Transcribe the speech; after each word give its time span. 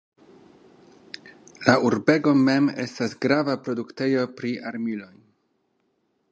La 1.65 1.75
urbego 1.89 2.33
mem 2.49 2.71
estas 2.85 3.15
grava 3.27 3.57
produktejo 3.69 4.27
pri 4.41 4.55
armiloj. 4.71 5.15